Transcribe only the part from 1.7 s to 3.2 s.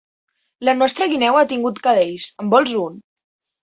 cadells; en vols un?